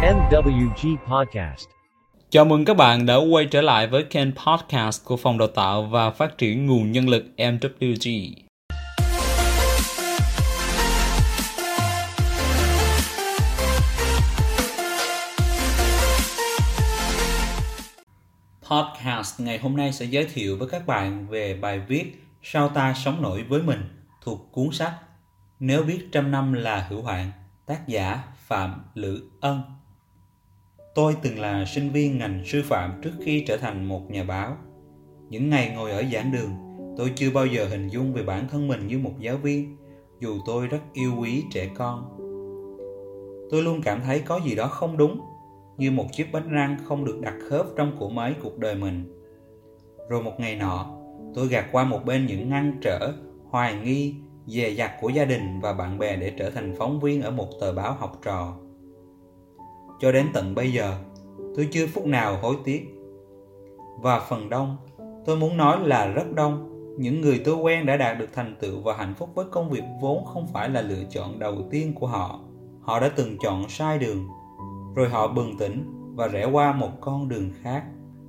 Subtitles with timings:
[0.00, 1.68] MWG Podcast.
[2.30, 5.82] Chào mừng các bạn đã quay trở lại với kênh podcast của Phòng Đào tạo
[5.82, 8.32] và Phát triển Nguồn Nhân lực MWG.
[18.70, 22.94] Podcast ngày hôm nay sẽ giới thiệu với các bạn về bài viết Sao ta
[22.94, 23.80] sống nổi với mình
[24.22, 24.94] thuộc cuốn sách
[25.58, 27.30] Nếu biết trăm năm là hữu hạn,
[27.66, 29.79] tác giả Phạm Lữ Ân.
[30.94, 34.56] Tôi từng là sinh viên ngành sư phạm trước khi trở thành một nhà báo.
[35.28, 36.50] Những ngày ngồi ở giảng đường,
[36.96, 39.76] tôi chưa bao giờ hình dung về bản thân mình như một giáo viên,
[40.20, 42.16] dù tôi rất yêu quý trẻ con.
[43.50, 45.20] Tôi luôn cảm thấy có gì đó không đúng,
[45.76, 49.04] như một chiếc bánh răng không được đặt khớp trong cỗ máy cuộc đời mình.
[50.08, 50.86] Rồi một ngày nọ,
[51.34, 53.12] tôi gạt qua một bên những ngăn trở,
[53.50, 54.14] hoài nghi,
[54.46, 57.48] dè dặt của gia đình và bạn bè để trở thành phóng viên ở một
[57.60, 58.56] tờ báo học trò
[60.00, 60.96] cho đến tận bây giờ,
[61.56, 62.94] tôi chưa phút nào hối tiếc.
[64.00, 64.76] Và phần đông,
[65.26, 66.66] tôi muốn nói là rất đông.
[66.98, 69.82] Những người tôi quen đã đạt được thành tựu và hạnh phúc với công việc
[70.00, 72.40] vốn không phải là lựa chọn đầu tiên của họ.
[72.80, 74.28] Họ đã từng chọn sai đường,
[74.94, 77.84] rồi họ bừng tỉnh và rẽ qua một con đường khác.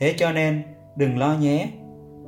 [0.00, 0.62] Thế cho nên,
[0.96, 1.68] đừng lo nhé.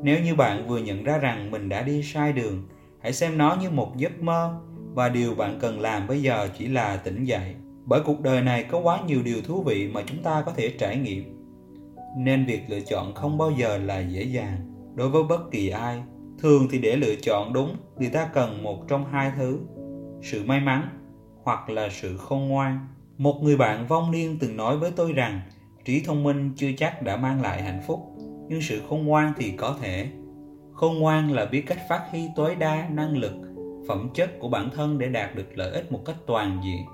[0.03, 2.63] Nếu như bạn vừa nhận ra rằng mình đã đi sai đường,
[3.03, 4.61] hãy xem nó như một giấc mơ.
[4.95, 7.55] Và điều bạn cần làm bây giờ chỉ là tỉnh dậy
[7.89, 10.75] bởi cuộc đời này có quá nhiều điều thú vị mà chúng ta có thể
[10.79, 11.25] trải nghiệm.
[12.19, 16.03] Nên việc lựa chọn không bao giờ là dễ dàng đối với bất kỳ ai.
[16.39, 19.59] Thường thì để lựa chọn đúng thì ta cần một trong hai thứ
[20.23, 20.89] sự may mắn
[21.43, 22.89] hoặc là sự khôn ngoan.
[23.19, 25.41] Một người bạn vong niên từng nói với tôi rằng,
[25.85, 28.01] trí thông minh chưa chắc đã mang lại hạnh phúc,
[28.49, 30.09] nhưng sự khôn ngoan thì có thể.
[30.73, 33.35] Khôn ngoan là biết cách phát huy tối đa năng lực,
[33.89, 36.85] phẩm chất của bản thân để đạt được lợi ích một cách toàn diện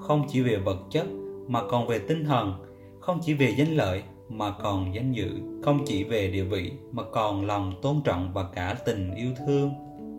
[0.00, 1.06] không chỉ về vật chất
[1.48, 2.54] mà còn về tinh thần,
[3.00, 5.30] không chỉ về danh lợi mà còn danh dự,
[5.62, 9.72] không chỉ về địa vị mà còn lòng tôn trọng và cả tình yêu thương.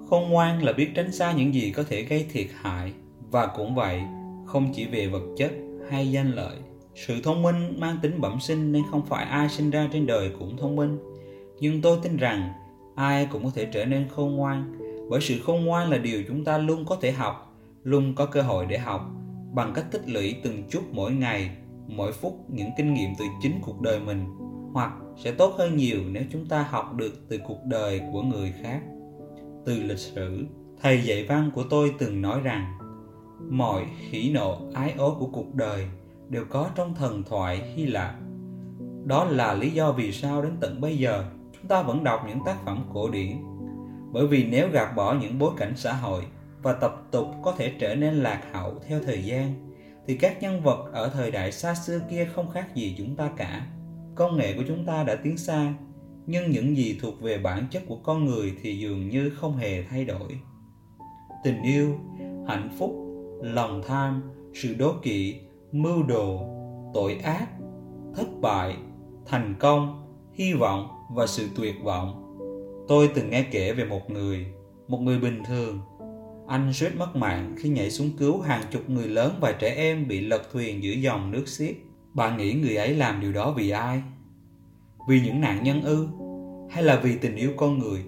[0.10, 2.94] Khôn ngoan là biết tránh xa những gì có thể gây thiệt hại,
[3.32, 4.02] và cũng vậy,
[4.46, 5.52] không chỉ về vật chất
[5.90, 6.56] hay danh lợi.
[6.96, 10.32] Sự thông minh mang tính bẩm sinh nên không phải ai sinh ra trên đời
[10.40, 11.00] cũng thông minh.
[11.60, 12.50] Nhưng tôi tin rằng
[12.96, 14.78] ai cũng có thể trở nên khôn ngoan,
[15.10, 18.42] bởi sự khôn ngoan là điều chúng ta luôn có thể học, luôn có cơ
[18.42, 19.12] hội để học
[19.54, 21.50] bằng cách tích lũy từng chút mỗi ngày,
[21.88, 24.26] mỗi phút những kinh nghiệm từ chính cuộc đời mình,
[24.74, 24.92] hoặc
[25.24, 28.82] sẽ tốt hơn nhiều nếu chúng ta học được từ cuộc đời của người khác.
[29.66, 30.46] Từ lịch sử,
[30.82, 32.78] thầy dạy văn của tôi từng nói rằng,
[33.50, 35.88] mọi hỉ nộ, ái ố của cuộc đời
[36.30, 38.16] đều có trong thần thoại hy lạp.
[39.06, 42.40] Đó là lý do vì sao đến tận bây giờ chúng ta vẫn đọc những
[42.46, 43.38] tác phẩm cổ điển.
[44.12, 46.24] Bởi vì nếu gạt bỏ những bối cảnh xã hội
[46.62, 49.54] và tập tục có thể trở nên lạc hậu theo thời gian,
[50.08, 53.32] thì các nhân vật ở thời đại xa xưa kia không khác gì chúng ta
[53.38, 53.68] cả.
[54.16, 55.74] Công nghệ của chúng ta đã tiến xa,
[56.26, 59.84] nhưng những gì thuộc về bản chất của con người thì dường như không hề
[59.84, 60.40] thay đổi.
[61.44, 62.00] Tình yêu,
[62.48, 62.92] hạnh phúc,
[63.42, 65.36] lòng tham, sự đố kỵ,
[65.72, 66.48] mưu đồ,
[66.94, 67.48] tội ác,
[68.16, 68.76] thất bại,
[69.26, 72.38] thành công, hy vọng và sự tuyệt vọng.
[72.88, 74.46] Tôi từng nghe kể về một người
[74.88, 75.80] một người bình thường
[76.52, 80.08] anh suýt mất mạng khi nhảy xuống cứu hàng chục người lớn và trẻ em
[80.08, 81.76] bị lật thuyền giữa dòng nước xiết.
[82.14, 84.02] Bạn nghĩ người ấy làm điều đó vì ai?
[85.08, 86.08] Vì những nạn nhân ư?
[86.70, 88.04] Hay là vì tình yêu con người?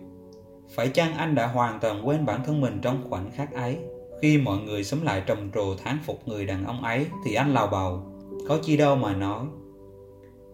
[0.76, 3.78] Phải chăng anh đã hoàn toàn quên bản thân mình trong khoảnh khắc ấy?
[4.22, 7.54] Khi mọi người sống lại trầm trồ thán phục người đàn ông ấy thì anh
[7.54, 8.04] lào bầu.
[8.48, 9.46] Có chi đâu mà nói.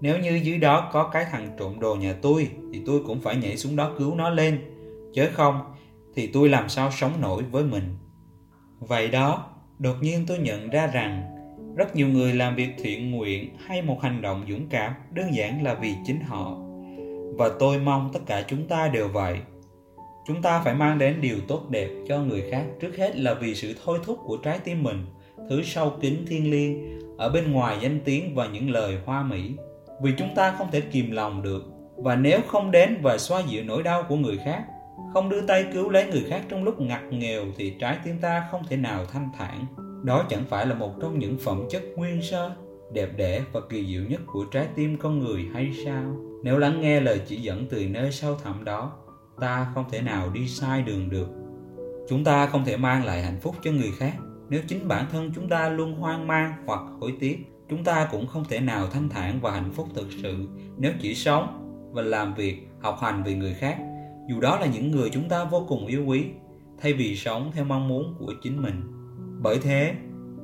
[0.01, 3.35] Nếu như dưới đó có cái thằng trộm đồ nhà tôi thì tôi cũng phải
[3.35, 4.59] nhảy xuống đó cứu nó lên.
[5.13, 5.61] Chớ không,
[6.19, 7.84] thì tôi làm sao sống nổi với mình.
[8.80, 9.46] Vậy đó,
[9.80, 11.35] đột nhiên tôi nhận ra rằng
[11.75, 15.63] rất nhiều người làm việc thiện nguyện hay một hành động dũng cảm đơn giản
[15.63, 16.58] là vì chính họ.
[17.38, 19.38] Và tôi mong tất cả chúng ta đều vậy.
[20.28, 23.56] Chúng ta phải mang đến điều tốt đẹp cho người khác, trước hết là vì
[23.56, 25.06] sự thôi thúc của trái tim mình,
[25.50, 29.52] thứ sâu kín thiên liêng ở bên ngoài danh tiếng và những lời hoa mỹ.
[30.02, 31.64] Vì chúng ta không thể kìm lòng được,
[31.97, 34.64] và nếu không đến và xoa dịu nỗi đau của người khác
[35.13, 38.47] không đưa tay cứu lấy người khác trong lúc ngặt nghèo thì trái tim ta
[38.51, 39.66] không thể nào thanh thản.
[40.03, 42.51] Đó chẳng phải là một trong những phẩm chất nguyên sơ,
[42.93, 46.16] đẹp đẽ và kỳ diệu nhất của trái tim con người hay sao?
[46.43, 48.91] Nếu lắng nghe lời chỉ dẫn từ nơi sâu thẳm đó,
[49.40, 51.28] ta không thể nào đi sai đường được.
[52.09, 54.13] Chúng ta không thể mang lại hạnh phúc cho người khác.
[54.49, 57.37] Nếu chính bản thân chúng ta luôn hoang mang hoặc hối tiếc,
[57.69, 60.47] chúng ta cũng không thể nào thanh thản và hạnh phúc thực sự.
[60.78, 63.78] Nếu chỉ sống và làm việc, học hành vì người khác
[64.29, 66.26] dù đó là những người chúng ta vô cùng yêu quý
[66.81, 68.81] thay vì sống theo mong muốn của chính mình
[69.41, 69.93] bởi thế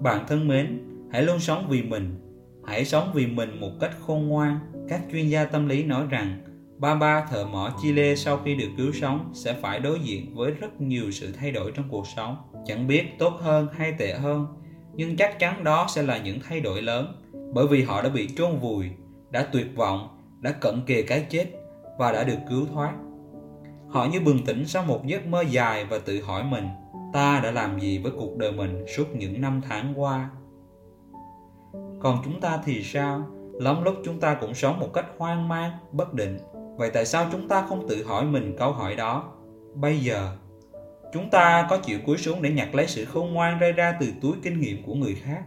[0.02, 2.26] bạn thân mến hãy luôn sống vì mình
[2.66, 4.60] hãy sống vì mình một cách khôn ngoan.
[4.90, 6.42] Các chuyên gia tâm lý nói rằng
[6.78, 10.52] ba ba thợ mỏ Chile sau khi được cứu sống sẽ phải đối diện với
[10.52, 12.38] rất nhiều sự thay đổi trong cuộc sống.
[12.66, 14.48] Chẳng biết tốt hơn hay tệ hơn,
[14.96, 17.22] nhưng chắc chắn đó sẽ là những thay đổi lớn
[17.54, 18.90] bởi vì họ đã bị chôn vùi,
[19.32, 21.46] đã tuyệt vọng, đã cận kề cái chết
[21.98, 22.94] và đã được cứu thoát.
[23.90, 26.68] Họ như bừng tỉnh sau một giấc mơ dài và tự hỏi mình,
[27.14, 30.30] ta đã làm gì với cuộc đời mình suốt những năm tháng qua?
[32.00, 33.24] Còn chúng ta thì sao?
[33.54, 36.38] Lắm lúc chúng ta cũng sống một cách hoang mang, bất định.
[36.78, 39.32] Vậy tại sao chúng ta không tự hỏi mình câu hỏi đó?
[39.74, 40.38] Bây giờ,
[41.14, 44.08] chúng ta có chịu cúi xuống để nhặt lấy sự khôn ngoan rơi ra từ
[44.22, 45.44] túi kinh nghiệm của người khác?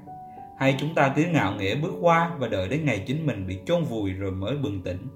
[0.58, 3.58] Hay chúng ta cứ ngạo nghễ bước qua và đợi đến ngày chính mình bị
[3.66, 5.06] chôn vùi rồi mới bừng tỉnh?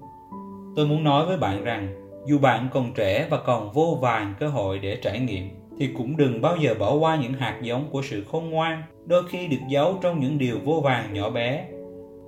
[0.75, 4.47] Tôi muốn nói với bạn rằng, dù bạn còn trẻ và còn vô vàng cơ
[4.47, 5.49] hội để trải nghiệm,
[5.79, 9.23] thì cũng đừng bao giờ bỏ qua những hạt giống của sự khôn ngoan, đôi
[9.29, 11.67] khi được giấu trong những điều vô vàng nhỏ bé.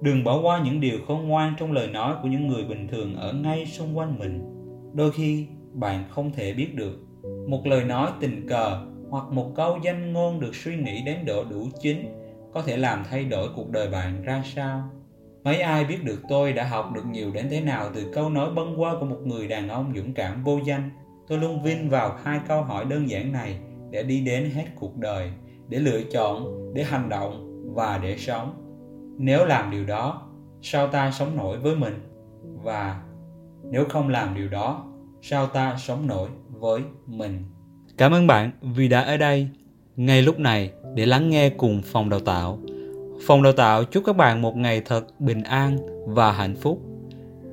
[0.01, 3.15] Đừng bỏ qua những điều khôn ngoan trong lời nói của những người bình thường
[3.15, 4.43] ở ngay xung quanh mình.
[4.93, 6.99] Đôi khi bạn không thể biết được.
[7.47, 11.43] Một lời nói tình cờ hoặc một câu danh ngôn được suy nghĩ đến độ
[11.43, 12.05] đủ chính
[12.53, 14.89] có thể làm thay đổi cuộc đời bạn ra sao.
[15.45, 18.49] Mấy ai biết được tôi đã học được nhiều đến thế nào từ câu nói
[18.55, 20.89] bâng quơ của một người đàn ông dũng cảm vô danh.
[21.27, 23.57] Tôi luôn vin vào hai câu hỏi đơn giản này
[23.91, 25.29] để đi đến hết cuộc đời,
[25.69, 28.53] để lựa chọn, để hành động và để sống.
[29.17, 30.31] Nếu làm điều đó,
[30.61, 31.99] sao ta sống nổi với mình?
[32.63, 33.01] Và
[33.71, 34.85] nếu không làm điều đó,
[35.21, 37.43] sao ta sống nổi với mình?
[37.97, 39.47] Cảm ơn bạn vì đã ở đây
[39.95, 42.59] ngay lúc này để lắng nghe cùng phòng đào tạo.
[43.21, 46.81] Phòng đào tạo chúc các bạn một ngày thật bình an và hạnh phúc.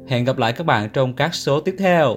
[0.09, 2.17] Hẹn gặp lại các bạn trong các số tiếp theo.